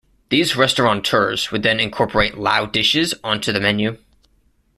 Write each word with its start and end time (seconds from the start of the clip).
These 0.29 0.55
restaurateurs 0.55 1.51
would 1.51 1.61
then 1.61 1.79
incorporate 1.79 2.35
Lao 2.35 2.65
dishes 2.65 3.13
onto 3.23 3.51
the 3.51 3.59
menu. 3.59 3.99